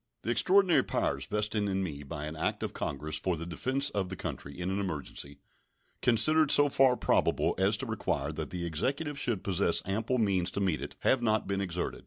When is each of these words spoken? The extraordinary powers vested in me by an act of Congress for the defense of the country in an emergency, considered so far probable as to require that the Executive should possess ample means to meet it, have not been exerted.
The 0.23 0.31
extraordinary 0.31 0.81
powers 0.81 1.27
vested 1.27 1.69
in 1.69 1.83
me 1.83 2.01
by 2.01 2.25
an 2.25 2.35
act 2.35 2.63
of 2.63 2.73
Congress 2.73 3.17
for 3.17 3.37
the 3.37 3.45
defense 3.45 3.91
of 3.91 4.09
the 4.09 4.15
country 4.15 4.59
in 4.59 4.71
an 4.71 4.79
emergency, 4.79 5.37
considered 6.01 6.49
so 6.49 6.69
far 6.69 6.97
probable 6.97 7.53
as 7.59 7.77
to 7.77 7.85
require 7.85 8.31
that 8.31 8.49
the 8.49 8.65
Executive 8.65 9.19
should 9.19 9.43
possess 9.43 9.83
ample 9.85 10.17
means 10.17 10.49
to 10.49 10.59
meet 10.59 10.81
it, 10.81 10.95
have 11.01 11.21
not 11.21 11.45
been 11.45 11.61
exerted. 11.61 11.99